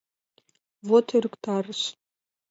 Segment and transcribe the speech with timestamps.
[0.87, 1.81] —Вот ӧрыктарыш!